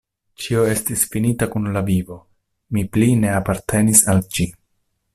Ĉio 0.43 0.61
estis 0.69 1.03
finita 1.15 1.47
kun 1.57 1.69
la 1.77 1.85
vivo: 1.91 2.19
mi 2.77 2.87
pli 2.97 3.13
ne 3.23 3.33
apartenis 3.41 4.03
al 4.15 4.27
ĝi. 4.39 4.53